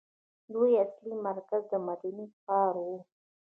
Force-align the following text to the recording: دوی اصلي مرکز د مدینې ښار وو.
دوی 0.53 0.71
اصلي 0.83 1.15
مرکز 1.27 1.61
د 1.71 1.73
مدینې 1.87 2.25
ښار 2.43 2.75
وو. 2.85 2.97